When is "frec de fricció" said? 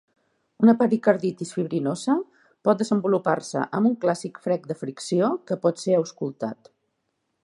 4.47-5.29